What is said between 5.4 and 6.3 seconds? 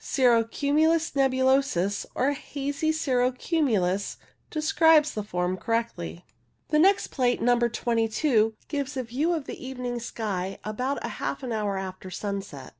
correctly.